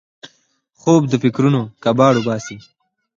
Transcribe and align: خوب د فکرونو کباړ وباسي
خوب 0.79 1.01
د 1.11 1.13
فکرونو 1.23 1.61
کباړ 1.83 2.13
وباسي 2.17 2.57